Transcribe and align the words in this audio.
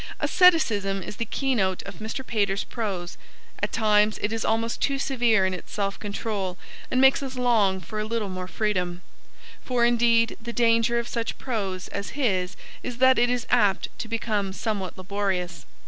Asceticism 0.19 1.03
is 1.03 1.17
the 1.17 1.25
keynote 1.25 1.83
of 1.83 1.99
Mr. 1.99 2.25
Pater's 2.25 2.63
prose; 2.63 3.19
at 3.61 3.71
times 3.71 4.17
it 4.23 4.33
is 4.33 4.43
almost 4.43 4.81
too 4.81 4.97
severe 4.97 5.45
in 5.45 5.53
its 5.53 5.71
self 5.73 5.99
control 5.99 6.57
and 6.89 6.99
makes 6.99 7.21
us 7.21 7.35
long 7.35 7.79
for 7.79 7.99
a 7.99 8.03
little 8.05 8.27
more 8.27 8.47
freedom. 8.47 9.03
For 9.63 9.85
indeed, 9.85 10.37
the 10.41 10.53
danger 10.53 10.97
of 10.97 11.07
such 11.07 11.37
prose 11.37 11.87
as 11.89 12.17
his 12.17 12.55
is 12.81 12.97
that 12.97 13.19
it 13.19 13.29
is 13.29 13.45
apt 13.51 13.89
to 13.99 14.07
become 14.07 14.53
somewhat 14.53 14.97
laborious. 14.97 15.67